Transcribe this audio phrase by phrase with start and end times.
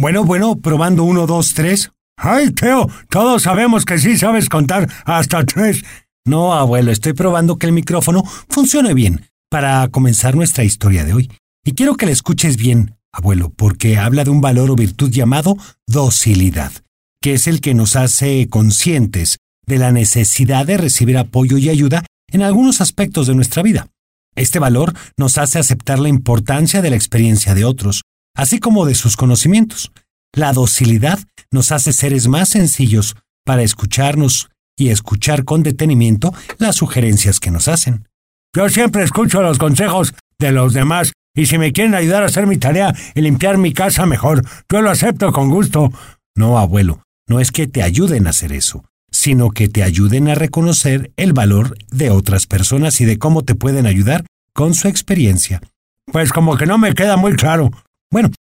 [0.00, 1.90] Bueno, bueno, probando uno, dos, tres.
[2.16, 2.88] ¡Ay, Teo!
[3.10, 5.84] Todos sabemos que sí sabes contar hasta tres.
[6.24, 11.30] No, abuelo, estoy probando que el micrófono funcione bien para comenzar nuestra historia de hoy.
[11.66, 15.58] Y quiero que la escuches bien, abuelo, porque habla de un valor o virtud llamado
[15.86, 16.72] docilidad,
[17.20, 19.36] que es el que nos hace conscientes
[19.66, 23.88] de la necesidad de recibir apoyo y ayuda en algunos aspectos de nuestra vida.
[24.34, 28.00] Este valor nos hace aceptar la importancia de la experiencia de otros,
[28.34, 29.92] así como de sus conocimientos.
[30.32, 31.18] La docilidad
[31.50, 37.68] nos hace seres más sencillos para escucharnos y escuchar con detenimiento las sugerencias que nos
[37.68, 38.08] hacen.
[38.54, 42.46] Yo siempre escucho los consejos de los demás y si me quieren ayudar a hacer
[42.46, 45.92] mi tarea y limpiar mi casa mejor, yo lo acepto con gusto.
[46.34, 50.34] No, abuelo, no es que te ayuden a hacer eso, sino que te ayuden a
[50.34, 55.60] reconocer el valor de otras personas y de cómo te pueden ayudar con su experiencia.
[56.06, 57.70] Pues como que no me queda muy claro.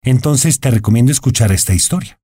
[0.04, 2.18] Entonces te recomiendo escuchar esta historia.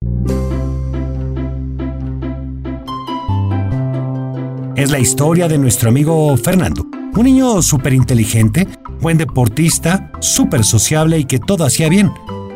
[4.77, 8.69] Es la historia de nuestro amigo Fernando, un niño súper inteligente,
[9.01, 12.13] buen deportista, súper sociable y que todo hacía bien.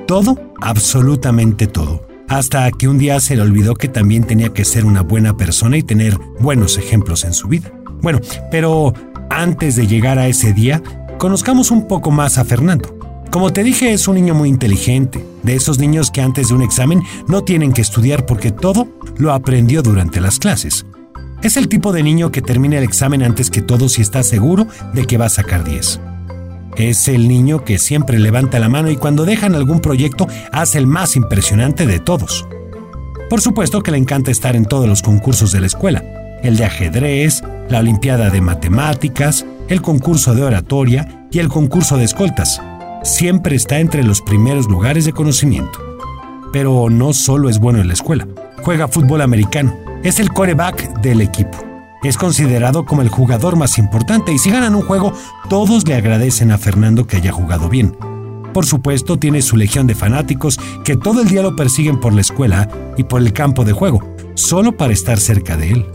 [0.07, 2.07] Todo, absolutamente todo.
[2.29, 5.77] Hasta que un día se le olvidó que también tenía que ser una buena persona
[5.79, 7.73] y tener buenos ejemplos en su vida.
[8.03, 8.93] Bueno, pero
[9.31, 10.83] antes de llegar a ese día,
[11.19, 13.04] conozcamos un poco más a Fernando.
[13.31, 16.63] Como te dije, es un niño muy inteligente, de esos niños que antes de un
[16.63, 20.87] examen no tienen que estudiar porque todo lo aprendió durante las clases.
[21.43, 24.67] Es el tipo de niño que termina el examen antes que todos y está seguro
[24.95, 26.01] de que va a sacar 10.
[26.77, 30.87] Es el niño que siempre levanta la mano y cuando dejan algún proyecto hace el
[30.87, 32.47] más impresionante de todos.
[33.31, 36.03] Por supuesto que le encanta estar en todos los concursos de la escuela,
[36.43, 42.05] el de ajedrez, la Olimpiada de Matemáticas, el concurso de oratoria y el concurso de
[42.05, 42.61] escoltas.
[43.05, 45.79] Siempre está entre los primeros lugares de conocimiento.
[46.55, 48.27] Pero no solo es bueno en la escuela,
[48.63, 51.59] juega fútbol americano, es el coreback del equipo.
[52.03, 55.13] Es considerado como el jugador más importante y si ganan un juego,
[55.51, 57.95] todos le agradecen a Fernando que haya jugado bien.
[58.55, 62.23] Por supuesto, tiene su legión de fanáticos que todo el día lo persiguen por la
[62.23, 65.87] escuela y por el campo de juego, solo para estar cerca de él.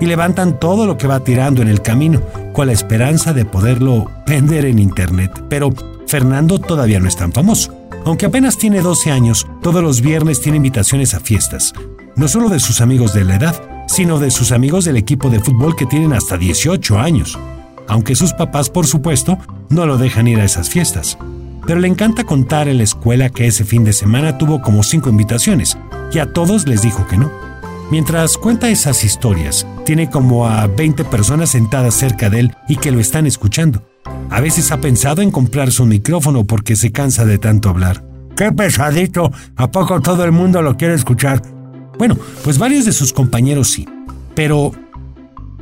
[0.00, 2.22] Y levantan todo lo que va tirando en el camino,
[2.52, 5.30] con la esperanza de poderlo vender en internet.
[5.48, 5.70] Pero
[6.06, 7.74] Fernando todavía no es tan famoso.
[8.04, 11.72] Aunque apenas tiene 12 años, todos los viernes tiene invitaciones a fiestas,
[12.14, 15.40] no solo de sus amigos de la edad, sino de sus amigos del equipo de
[15.40, 17.38] fútbol que tienen hasta 18 años,
[17.88, 21.18] aunque sus papás, por supuesto, no lo dejan ir a esas fiestas.
[21.66, 25.08] Pero le encanta contar en la escuela que ese fin de semana tuvo como cinco
[25.08, 25.76] invitaciones,
[26.12, 27.30] y a todos les dijo que no.
[27.90, 32.90] Mientras cuenta esas historias, tiene como a 20 personas sentadas cerca de él y que
[32.90, 33.82] lo están escuchando.
[34.30, 38.04] A veces ha pensado en comprarse un micrófono porque se cansa de tanto hablar.
[38.36, 39.32] ¡Qué pesadito!
[39.56, 41.42] ¿A poco todo el mundo lo quiere escuchar?
[41.98, 43.88] Bueno, pues varios de sus compañeros sí,
[44.34, 44.72] pero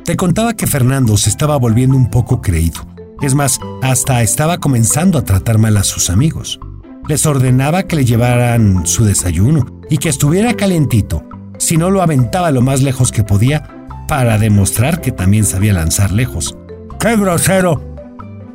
[0.03, 2.81] te contaba que Fernando se estaba volviendo un poco creído.
[3.21, 6.59] Es más, hasta estaba comenzando a tratar mal a sus amigos.
[7.07, 11.23] Les ordenaba que le llevaran su desayuno y que estuviera calentito,
[11.57, 16.11] si no lo aventaba lo más lejos que podía para demostrar que también sabía lanzar
[16.11, 16.57] lejos.
[16.99, 17.94] ¡Qué grosero!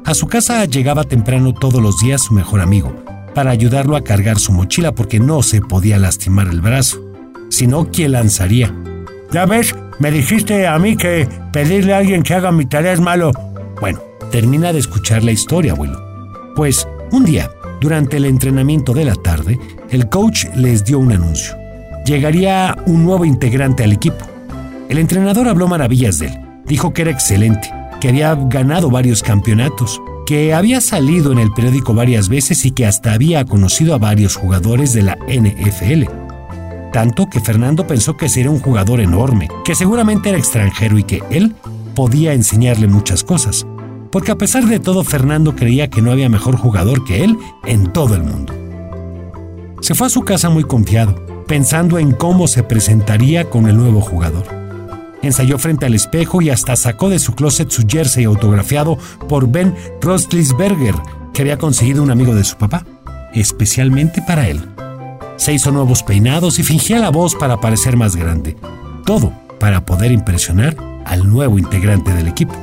[0.05, 2.95] A su casa llegaba temprano todos los días su mejor amigo,
[3.35, 7.11] para ayudarlo a cargar su mochila porque no se podía lastimar el brazo
[7.51, 8.75] sino quien lanzaría.
[9.31, 13.01] Ya ves, me dijiste a mí que pedirle a alguien que haga mi tarea es
[13.01, 13.33] malo.
[13.81, 14.01] Bueno,
[14.31, 16.01] termina de escuchar la historia, abuelo.
[16.57, 17.51] Pues, un día,
[17.81, 19.59] durante el entrenamiento de la tarde,
[19.91, 21.55] el coach les dio un anuncio.
[22.07, 24.25] Llegaría un nuevo integrante al equipo.
[24.89, 26.41] El entrenador habló maravillas de él.
[26.67, 31.95] Dijo que era excelente, que había ganado varios campeonatos, que había salido en el periódico
[31.95, 36.31] varias veces y que hasta había conocido a varios jugadores de la NFL
[36.93, 41.23] tanto que Fernando pensó que sería un jugador enorme, que seguramente era extranjero y que
[41.31, 41.55] él
[41.95, 43.67] podía enseñarle muchas cosas,
[44.11, 47.93] porque a pesar de todo Fernando creía que no había mejor jugador que él en
[47.93, 48.55] todo el mundo.
[49.81, 51.15] Se fue a su casa muy confiado,
[51.47, 54.60] pensando en cómo se presentaría con el nuevo jugador.
[55.23, 59.75] Ensayó frente al espejo y hasta sacó de su closet su jersey autografiado por Ben
[60.01, 60.95] Roethlisberger,
[61.35, 62.85] que había conseguido un amigo de su papá,
[63.35, 64.67] especialmente para él.
[65.37, 68.57] Se hizo nuevos peinados y fingía la voz para parecer más grande.
[69.05, 72.55] Todo para poder impresionar al nuevo integrante del equipo.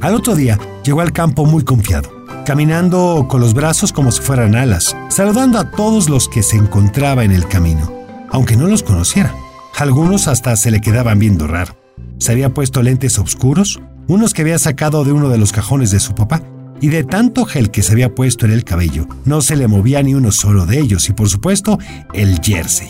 [0.00, 2.08] Al otro día llegó al campo muy confiado,
[2.46, 7.24] caminando con los brazos como si fueran alas, saludando a todos los que se encontraba
[7.24, 7.92] en el camino,
[8.30, 9.34] aunque no los conociera.
[9.78, 11.76] Algunos hasta se le quedaban viendo raro.
[12.18, 16.00] Se había puesto lentes oscuros, unos que había sacado de uno de los cajones de
[16.00, 16.42] su papá,
[16.80, 20.02] y de tanto gel que se había puesto en el cabello, no se le movía
[20.02, 21.78] ni uno solo de ellos y por supuesto
[22.12, 22.88] el jersey.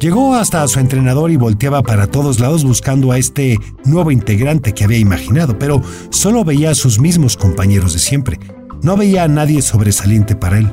[0.00, 4.82] Llegó hasta su entrenador y volteaba para todos lados buscando a este nuevo integrante que
[4.82, 5.80] había imaginado, pero
[6.10, 8.40] solo veía a sus mismos compañeros de siempre.
[8.82, 10.72] No veía a nadie sobresaliente para él.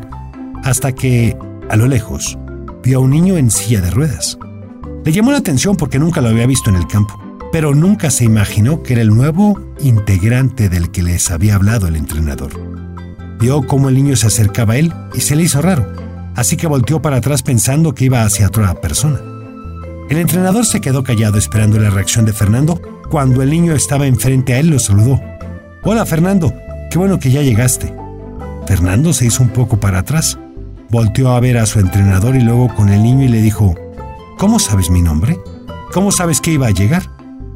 [0.64, 1.38] Hasta que,
[1.70, 2.40] a lo lejos,
[2.84, 4.40] vio a un niño en silla de ruedas.
[5.08, 7.18] Le llamó la atención porque nunca lo había visto en el campo,
[7.54, 11.96] pero nunca se imaginó que era el nuevo integrante del que les había hablado el
[11.96, 12.52] entrenador.
[13.40, 15.88] Vio cómo el niño se acercaba a él y se le hizo raro
[16.36, 19.22] así que volteó para atrás pensando que iba hacia otra persona.
[20.10, 22.82] El entrenador se quedó callado esperando la reacción de Fernando.
[23.10, 25.22] Cuando el niño estaba enfrente a él, lo saludó.
[25.84, 26.54] Hola Fernando,
[26.92, 27.94] qué bueno que ya llegaste.
[28.68, 30.38] Fernando se hizo un poco para atrás,
[30.90, 33.74] volteó a ver a su entrenador y luego con el niño y le dijo,
[34.38, 35.40] ¿Cómo sabes mi nombre?
[35.92, 37.10] ¿Cómo sabes que iba a llegar?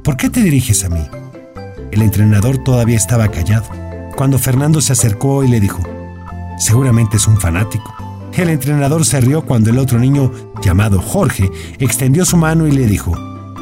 [0.04, 1.02] ¿Por qué te diriges a mí?
[1.92, 3.66] El entrenador todavía estaba callado,
[4.16, 5.80] cuando Fernando se acercó y le dijo,
[6.58, 7.94] seguramente es un fanático.
[8.34, 10.32] El entrenador se rió cuando el otro niño,
[10.64, 13.14] llamado Jorge, extendió su mano y le dijo,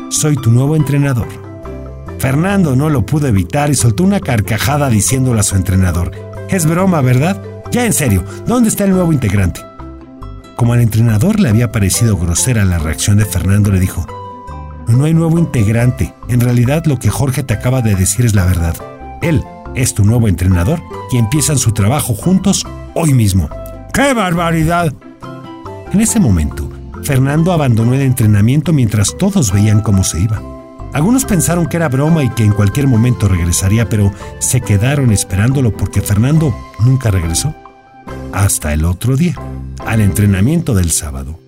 [0.09, 1.27] Soy tu nuevo entrenador.
[2.19, 6.11] Fernando no lo pudo evitar y soltó una carcajada diciéndole a su entrenador,
[6.49, 7.41] Es broma, ¿verdad?
[7.69, 9.68] Ya en serio, ¿dónde está el nuevo integrante?
[10.59, 14.05] Como al entrenador le había parecido grosera la reacción de Fernando, le dijo,
[14.89, 18.43] No hay nuevo integrante, en realidad lo que Jorge te acaba de decir es la
[18.43, 18.75] verdad.
[19.21, 19.41] Él
[19.73, 20.81] es tu nuevo entrenador
[21.13, 23.47] y empiezan su trabajo juntos hoy mismo.
[23.93, 24.91] ¡Qué barbaridad!
[25.93, 26.69] En ese momento,
[27.03, 30.41] Fernando abandonó el entrenamiento mientras todos veían cómo se iba.
[30.91, 35.71] Algunos pensaron que era broma y que en cualquier momento regresaría, pero se quedaron esperándolo
[35.71, 37.55] porque Fernando nunca regresó.
[38.33, 39.35] Hasta el otro día,
[39.85, 41.39] al entrenamiento del sábado.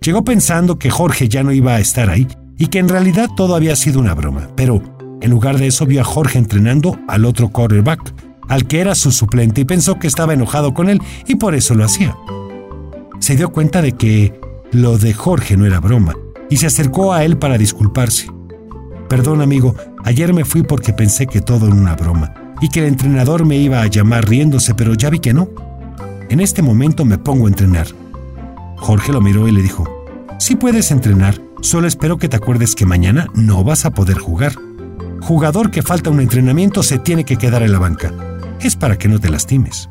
[0.00, 2.26] Llegó pensando que Jorge ya no iba a estar ahí
[2.58, 4.82] y que en realidad todo había sido una broma, pero
[5.20, 8.14] en lugar de eso vio a Jorge entrenando al otro quarterback,
[8.48, 11.74] al que era su suplente y pensó que estaba enojado con él y por eso
[11.74, 12.14] lo hacía.
[13.20, 14.38] Se dio cuenta de que
[14.70, 16.14] lo de Jorge no era broma
[16.50, 18.28] y se acercó a él para disculparse.
[19.08, 19.74] Perdón amigo,
[20.04, 23.56] ayer me fui porque pensé que todo era una broma y que el entrenador me
[23.56, 25.48] iba a llamar riéndose, pero ya vi que no.
[26.28, 27.86] En este momento me pongo a entrenar.
[28.76, 30.06] Jorge lo miró y le dijo,
[30.38, 34.54] sí puedes entrenar, solo espero que te acuerdes que mañana no vas a poder jugar.
[35.20, 38.12] Jugador que falta un entrenamiento se tiene que quedar en la banca
[38.66, 39.88] es para que no te lastimes.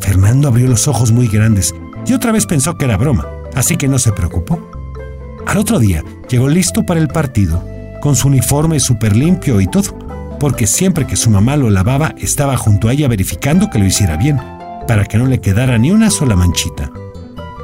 [0.00, 1.74] Fernando abrió los ojos muy grandes
[2.06, 4.70] y otra vez pensó que era broma, así que no se preocupó.
[5.46, 7.64] Al otro día llegó listo para el partido,
[8.00, 9.96] con su uniforme súper limpio y todo,
[10.38, 14.16] porque siempre que su mamá lo lavaba estaba junto a ella verificando que lo hiciera
[14.16, 14.38] bien,
[14.88, 16.90] para que no le quedara ni una sola manchita.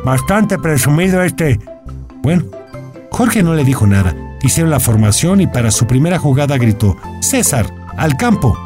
[0.05, 1.59] Bastante presumido este.
[2.23, 2.45] Bueno,
[3.11, 4.15] Jorge no le dijo nada.
[4.43, 7.67] Hicieron la formación y para su primera jugada gritó, César,
[7.97, 8.57] al campo.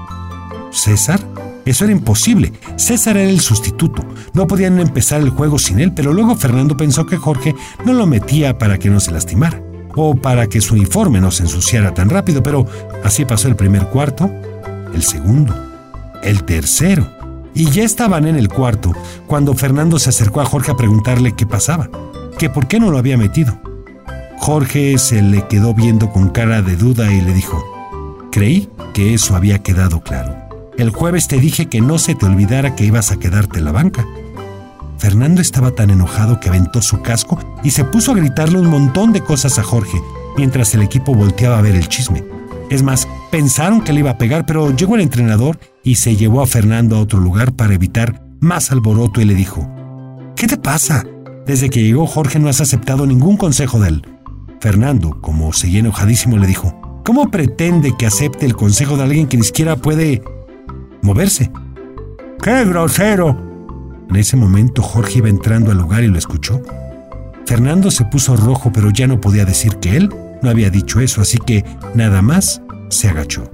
[0.72, 1.20] ¿César?
[1.64, 2.52] Eso era imposible.
[2.76, 4.04] César era el sustituto.
[4.34, 7.54] No podían empezar el juego sin él, pero luego Fernando pensó que Jorge
[7.84, 9.62] no lo metía para que no se lastimara
[9.94, 12.66] o para que su uniforme no se ensuciara tan rápido, pero
[13.04, 14.30] así pasó el primer cuarto,
[14.94, 15.54] el segundo,
[16.22, 17.17] el tercero.
[17.54, 18.92] Y ya estaban en el cuarto
[19.26, 21.88] cuando Fernando se acercó a Jorge a preguntarle qué pasaba,
[22.38, 23.58] que por qué no lo había metido.
[24.38, 27.62] Jorge se le quedó viendo con cara de duda y le dijo,
[28.30, 30.36] creí que eso había quedado claro.
[30.78, 33.72] El jueves te dije que no se te olvidara que ibas a quedarte en la
[33.72, 34.06] banca.
[34.98, 39.12] Fernando estaba tan enojado que aventó su casco y se puso a gritarle un montón
[39.12, 40.00] de cosas a Jorge,
[40.36, 42.24] mientras el equipo volteaba a ver el chisme.
[42.70, 46.42] Es más, pensaron que le iba a pegar, pero llegó el entrenador y se llevó
[46.42, 49.66] a Fernando a otro lugar para evitar más alboroto y le dijo,
[50.36, 51.02] ¿Qué te pasa?
[51.46, 54.06] Desde que llegó Jorge no has aceptado ningún consejo de él.
[54.60, 59.38] Fernando, como seguía enojadísimo, le dijo, ¿cómo pretende que acepte el consejo de alguien que
[59.38, 60.22] ni siquiera puede
[61.00, 61.50] moverse.
[62.42, 63.30] ¡Qué grosero!
[64.10, 66.60] En ese momento Jorge iba entrando al lugar y lo escuchó.
[67.46, 70.10] Fernando se puso rojo, pero ya no podía decir que él
[70.42, 71.64] no había dicho eso, así que
[71.94, 73.50] nada más se agachó.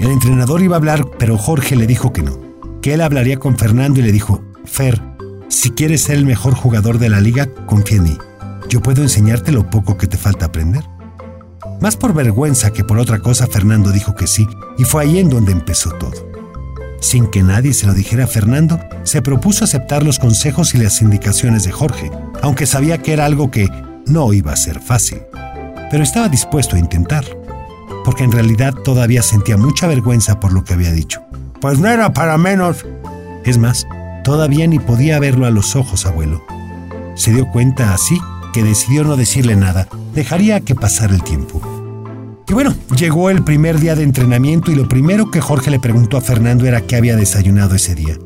[0.00, 2.40] El entrenador iba a hablar, pero Jorge le dijo que no,
[2.80, 4.98] que él hablaría con Fernando y le dijo, Fer,
[5.48, 8.18] si quieres ser el mejor jugador de la liga, confía en mí.
[8.70, 10.84] Yo puedo enseñarte lo poco que te falta aprender.
[11.82, 15.28] Más por vergüenza que por otra cosa, Fernando dijo que sí, y fue ahí en
[15.28, 16.30] donde empezó todo.
[17.00, 21.02] Sin que nadie se lo dijera a Fernando, se propuso aceptar los consejos y las
[21.02, 23.68] indicaciones de Jorge, aunque sabía que era algo que
[24.06, 25.20] no iba a ser fácil.
[25.90, 27.39] Pero estaba dispuesto a intentarlo,
[28.04, 31.20] porque en realidad todavía sentía mucha vergüenza por lo que había dicho.
[31.60, 32.86] Pues no era para menos.
[33.44, 33.86] Es más,
[34.24, 36.42] todavía ni podía verlo a los ojos, abuelo.
[37.14, 38.18] Se dio cuenta así
[38.52, 41.60] que decidió no decirle nada, dejaría que pasara el tiempo.
[42.48, 46.16] Y bueno, llegó el primer día de entrenamiento y lo primero que Jorge le preguntó
[46.16, 48.18] a Fernando era qué había desayunado ese día.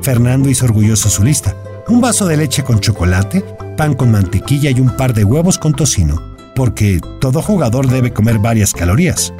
[0.00, 1.54] Fernando hizo orgulloso su lista.
[1.88, 3.44] Un vaso de leche con chocolate,
[3.76, 8.38] pan con mantequilla y un par de huevos con tocino, porque todo jugador debe comer
[8.38, 9.32] varias calorías.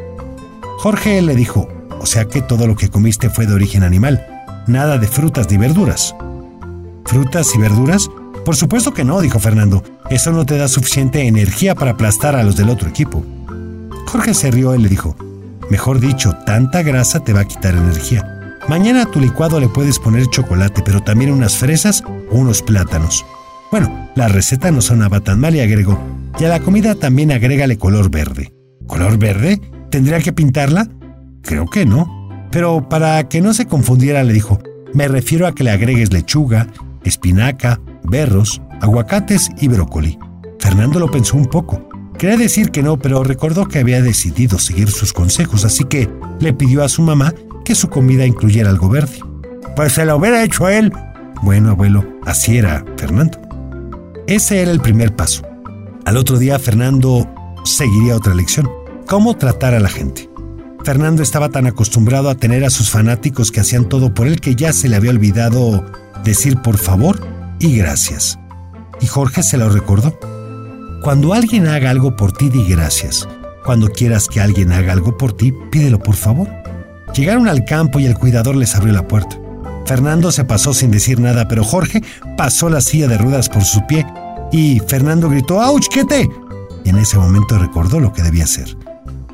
[0.79, 1.69] Jorge le dijo,
[1.99, 4.25] o sea que todo lo que comiste fue de origen animal,
[4.69, 6.15] nada de frutas ni verduras.
[7.07, 8.09] ¿Frutas y verduras?
[8.45, 9.83] Por supuesto que no, dijo Fernando.
[10.11, 13.25] Eso no te da suficiente energía para aplastar a los del otro equipo.
[14.07, 15.17] Jorge se rió y le dijo,
[15.71, 18.55] mejor dicho, tanta grasa te va a quitar energía.
[18.69, 23.25] Mañana a tu licuado le puedes poner chocolate, pero también unas fresas o unos plátanos.
[23.71, 25.99] Bueno, la receta no sonaba tan mal y agregó,
[26.39, 28.53] y a la comida también agrégale color verde.
[28.87, 29.61] ¿Color verde?
[29.91, 30.89] ¿Tendría que pintarla?
[31.43, 32.29] Creo que no.
[32.51, 34.59] Pero para que no se confundiera le dijo,
[34.93, 36.69] me refiero a que le agregues lechuga,
[37.05, 40.19] espinaca, berros, aguacates y brócoli.
[40.59, 41.89] Fernando lo pensó un poco.
[42.19, 46.09] Quería decir que no, pero recordó que había decidido seguir sus consejos, así que
[46.41, 49.19] le pidió a su mamá que su comida incluyera algo verde.
[49.75, 50.93] Pues se lo hubiera hecho él.
[51.43, 53.39] Bueno, abuelo, así era Fernando.
[54.27, 55.43] Ese era el primer paso.
[56.07, 57.29] Al otro día, Fernando
[57.65, 58.71] seguiría otra lección.
[59.09, 60.31] Cómo tratar a la gente.
[60.85, 64.55] Fernando estaba tan acostumbrado a tener a sus fanáticos que hacían todo por él que
[64.55, 65.85] ya se le había olvidado
[66.23, 67.27] decir por favor
[67.59, 68.39] y gracias.
[69.01, 70.17] Y Jorge se lo recordó.
[71.03, 73.29] Cuando alguien haga algo por ti, di gracias.
[73.65, 76.49] Cuando quieras que alguien haga algo por ti, pídelo por favor.
[77.17, 79.41] Llegaron al campo y el cuidador les abrió la puerta.
[79.87, 82.05] Fernando se pasó sin decir nada, pero Jorge
[82.37, 84.07] pasó la silla de ruedas por su pie
[84.53, 86.29] y Fernando gritó ¡Auch, qué
[86.85, 88.77] Y en ese momento recordó lo que debía hacer.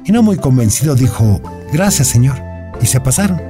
[0.05, 1.41] Y no muy convencido dijo
[1.73, 2.37] Gracias, señor.
[2.81, 3.41] Y se pasaron.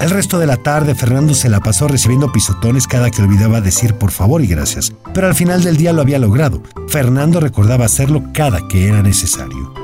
[0.00, 3.94] El resto de la tarde Fernando se la pasó recibiendo pisotones cada que olvidaba decir
[3.94, 6.62] por favor y gracias, pero al final del día lo había logrado.
[6.88, 9.74] Fernando recordaba hacerlo cada que era necesario.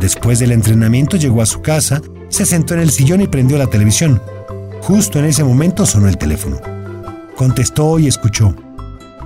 [0.00, 2.00] Después del entrenamiento llegó a su casa,
[2.30, 4.22] se sentó en el sillón y prendió la televisión.
[4.80, 6.56] Justo en ese momento sonó el teléfono.
[7.36, 8.54] Contestó y escuchó.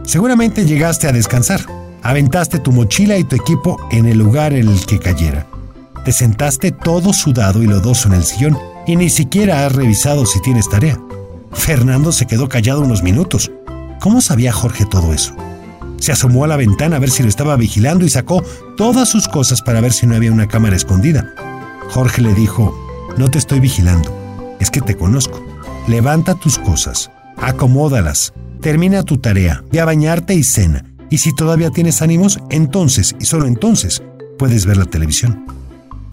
[0.05, 1.61] Seguramente llegaste a descansar.
[2.03, 5.47] Aventaste tu mochila y tu equipo en el lugar en el que cayera.
[6.05, 10.41] Te sentaste todo sudado y lodoso en el sillón y ni siquiera has revisado si
[10.43, 11.01] tienes tarea.
[11.53, 13.51] Fernando se quedó callado unos minutos.
[14.01, 15.35] ¿Cómo sabía Jorge todo eso?
[15.99, 18.45] Se asomó a la ventana a ver si lo estaba vigilando y sacó
[18.77, 21.33] todas sus cosas para ver si no había una cámara escondida.
[21.89, 22.77] Jorge le dijo,
[23.17, 24.15] no te estoy vigilando,
[24.61, 25.43] es que te conozco.
[25.89, 30.87] Levanta tus cosas, acomódalas, termina tu tarea, ve a bañarte y cena.
[31.11, 34.03] Y si todavía tienes ánimos, entonces, y solo entonces,
[34.39, 35.45] puedes ver la televisión.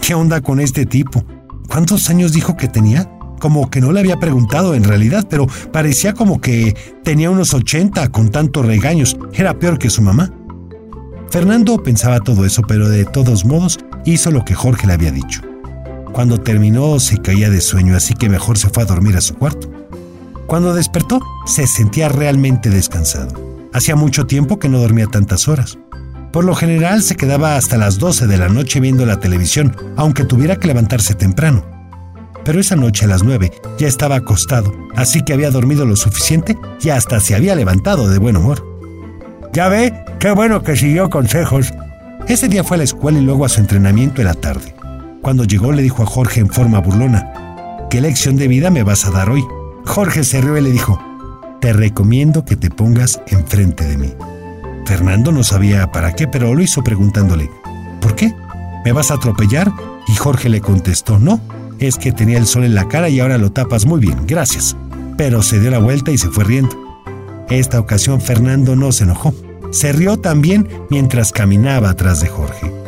[0.01, 1.23] ¿Qué onda con este tipo?
[1.69, 3.09] ¿Cuántos años dijo que tenía?
[3.39, 8.09] Como que no le había preguntado en realidad, pero parecía como que tenía unos 80
[8.09, 9.15] con tantos regaños.
[9.31, 10.33] Era peor que su mamá.
[11.29, 15.39] Fernando pensaba todo eso, pero de todos modos hizo lo que Jorge le había dicho.
[16.11, 19.35] Cuando terminó se caía de sueño, así que mejor se fue a dormir a su
[19.35, 19.70] cuarto.
[20.51, 23.69] Cuando despertó, se sentía realmente descansado.
[23.71, 25.79] Hacía mucho tiempo que no dormía tantas horas.
[26.33, 30.25] Por lo general se quedaba hasta las 12 de la noche viendo la televisión, aunque
[30.25, 31.63] tuviera que levantarse temprano.
[32.43, 36.57] Pero esa noche a las 9 ya estaba acostado, así que había dormido lo suficiente
[36.81, 38.61] y hasta se había levantado de buen humor.
[39.53, 41.73] Ya ve, qué bueno que siguió consejos.
[42.27, 44.75] Ese día fue a la escuela y luego a su entrenamiento en la tarde.
[45.21, 49.05] Cuando llegó le dijo a Jorge en forma burlona, ¿qué lección de vida me vas
[49.05, 49.45] a dar hoy?
[49.85, 50.99] Jorge se rió y le dijo,
[51.59, 54.13] te recomiendo que te pongas enfrente de mí.
[54.85, 57.49] Fernando no sabía para qué, pero lo hizo preguntándole,
[58.01, 58.33] ¿por qué?
[58.83, 59.71] ¿Me vas a atropellar?
[60.07, 61.39] Y Jorge le contestó, no,
[61.79, 64.75] es que tenía el sol en la cara y ahora lo tapas muy bien, gracias.
[65.17, 66.75] Pero se dio la vuelta y se fue riendo.
[67.49, 69.33] Esta ocasión Fernando no se enojó,
[69.71, 72.80] se rió también mientras caminaba atrás de Jorge.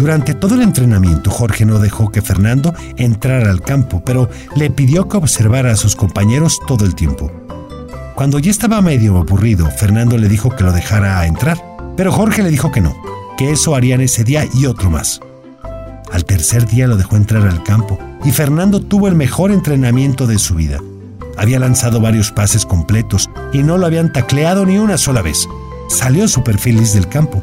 [0.00, 5.06] Durante todo el entrenamiento, Jorge no dejó que Fernando entrara al campo, pero le pidió
[5.08, 7.30] que observara a sus compañeros todo el tiempo.
[8.14, 11.62] Cuando ya estaba medio aburrido, Fernando le dijo que lo dejara entrar,
[11.98, 12.96] pero Jorge le dio que no,
[13.36, 15.20] que eso harían ese día y otro más.
[16.10, 20.38] Al tercer día lo dejó entrar al campo y Fernando tuvo el mejor entrenamiento de
[20.38, 20.78] su vida.
[21.36, 25.46] Había lanzado varios pases completos y no lo habían tacleado ni una sola vez.
[25.90, 27.42] Salió súper feliz del campo.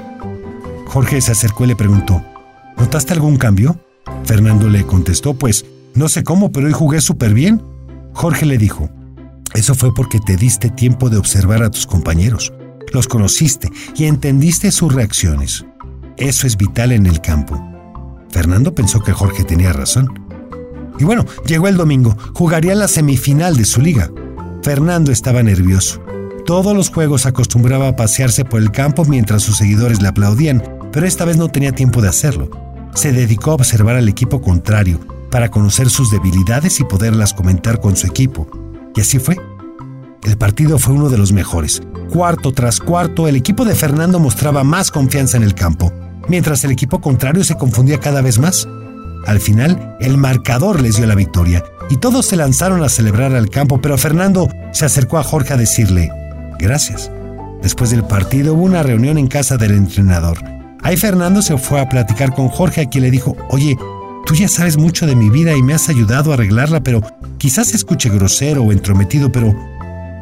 [0.87, 2.23] Jorge se acercó y le preguntó,
[2.77, 3.79] ¿notaste algún cambio?
[4.23, 7.63] Fernando le contestó, pues no sé cómo, pero hoy jugué súper bien.
[8.13, 8.89] Jorge le dijo,
[9.53, 12.53] eso fue porque te diste tiempo de observar a tus compañeros,
[12.93, 15.65] los conociste y entendiste sus reacciones.
[16.17, 17.59] Eso es vital en el campo.
[18.29, 20.27] Fernando pensó que Jorge tenía razón.
[20.99, 24.11] Y bueno, llegó el domingo, jugaría la semifinal de su liga.
[24.63, 26.01] Fernando estaba nervioso.
[26.45, 31.05] Todos los juegos acostumbraba a pasearse por el campo mientras sus seguidores le aplaudían, pero
[31.05, 32.66] esta vez no tenía tiempo de hacerlo.
[32.97, 34.99] Se dedicó a observar al equipo contrario
[35.29, 38.47] para conocer sus debilidades y poderlas comentar con su equipo.
[38.95, 39.37] Y así fue.
[40.23, 41.79] El partido fue uno de los mejores.
[42.11, 45.93] Cuarto tras cuarto, el equipo de Fernando mostraba más confianza en el campo,
[46.27, 48.67] mientras el equipo contrario se confundía cada vez más.
[49.27, 53.49] Al final, el marcador les dio la victoria y todos se lanzaron a celebrar al
[53.49, 56.09] campo, pero Fernando se acercó a Jorge a decirle,
[56.57, 57.11] gracias.
[57.61, 60.56] Después del partido hubo una reunión en casa del entrenador.
[60.83, 63.77] Ahí Fernando se fue a platicar con Jorge, a quien le dijo, oye,
[64.25, 67.01] tú ya sabes mucho de mi vida y me has ayudado a arreglarla, pero
[67.37, 69.55] quizás escuche grosero o entrometido, pero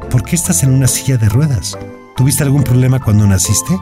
[0.09, 1.77] ¿por qué estás en una silla de ruedas?
[2.15, 3.77] ¿Tuviste algún problema cuando naciste?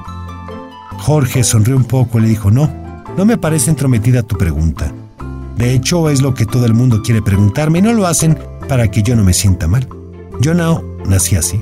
[0.98, 2.70] Jorge sonrió un poco y le dijo, no,
[3.18, 4.92] no me parece entrometida tu pregunta.
[5.58, 8.38] De hecho, es lo que todo el mundo quiere preguntarme y no lo hacen
[8.68, 9.88] para que yo no me sienta mal.
[10.40, 11.60] Yo no nací así.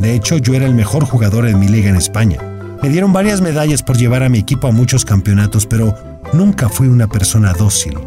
[0.00, 2.38] De hecho, yo era el mejor jugador en mi liga en España.
[2.82, 5.94] Me dieron varias medallas por llevar a mi equipo a muchos campeonatos, pero
[6.32, 7.98] nunca fui una persona dócil.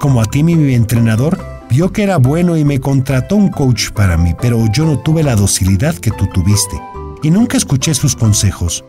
[0.00, 1.38] Como a ti mi entrenador
[1.68, 5.22] vio que era bueno y me contrató un coach para mí, pero yo no tuve
[5.22, 6.80] la docilidad que tú tuviste
[7.22, 8.84] y nunca escuché sus consejos.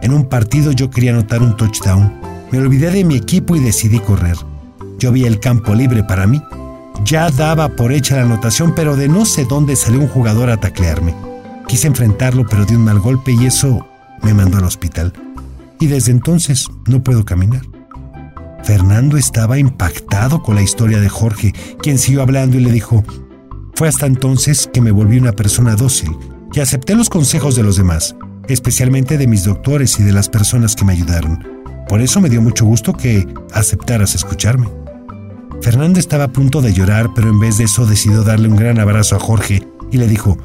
[0.00, 2.12] En un partido yo quería anotar un touchdown.
[2.50, 4.36] Me olvidé de mi equipo y decidí correr.
[4.98, 6.42] Yo vi el campo libre para mí.
[7.04, 10.56] Ya daba por hecha la anotación, pero de no sé dónde salió un jugador a
[10.56, 11.14] taclearme.
[11.66, 13.86] Quise enfrentarlo, pero di un mal golpe y eso
[14.24, 15.12] me mandó al hospital.
[15.78, 17.62] Y desde entonces no puedo caminar.
[18.64, 21.52] Fernando estaba impactado con la historia de Jorge,
[21.82, 23.04] quien siguió hablando y le dijo,
[23.74, 26.16] fue hasta entonces que me volví una persona dócil
[26.54, 28.16] y acepté los consejos de los demás,
[28.48, 31.46] especialmente de mis doctores y de las personas que me ayudaron.
[31.88, 34.68] Por eso me dio mucho gusto que aceptaras escucharme.
[35.60, 38.78] Fernando estaba a punto de llorar, pero en vez de eso decidió darle un gran
[38.78, 40.38] abrazo a Jorge y le dijo,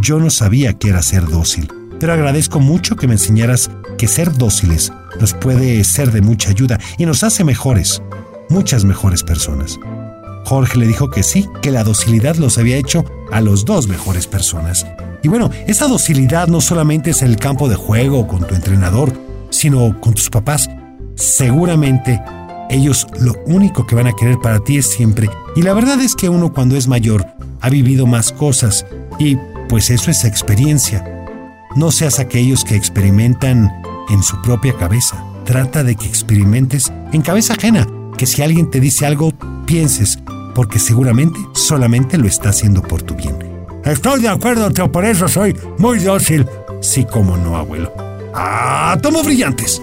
[0.00, 1.70] yo no sabía que era ser dócil,
[2.04, 6.78] pero agradezco mucho que me enseñaras que ser dóciles nos puede ser de mucha ayuda
[6.98, 8.02] y nos hace mejores,
[8.50, 9.80] muchas mejores personas.
[10.44, 14.26] Jorge le dijo que sí, que la docilidad los había hecho a los dos mejores
[14.26, 14.86] personas.
[15.22, 19.10] Y bueno, esa docilidad no solamente es el campo de juego con tu entrenador,
[19.48, 20.68] sino con tus papás.
[21.14, 22.20] Seguramente
[22.68, 25.30] ellos lo único que van a querer para ti es siempre.
[25.56, 27.26] Y la verdad es que uno cuando es mayor
[27.62, 28.84] ha vivido más cosas
[29.18, 29.38] y
[29.70, 31.13] pues eso es experiencia.
[31.76, 33.70] No seas aquellos que experimentan
[34.08, 35.24] en su propia cabeza.
[35.44, 39.32] Trata de que experimentes en cabeza ajena, que si alguien te dice algo,
[39.66, 40.18] pienses,
[40.54, 43.36] porque seguramente solamente lo está haciendo por tu bien.
[43.84, 46.46] Estoy de acuerdo, Teo, por eso soy muy dócil.
[46.80, 47.92] Sí, como no, abuelo.
[48.34, 49.82] ¡Ah, tomo brillantes!